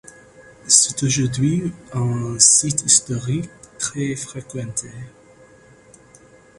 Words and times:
C'est 0.67 1.03
aujourd'hui 1.03 1.71
un 1.93 2.39
site 2.39 2.81
historique 2.81 3.51
très 3.77 4.15
fréquenté. 4.15 4.89